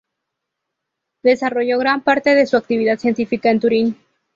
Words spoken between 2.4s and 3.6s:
su actividad científica en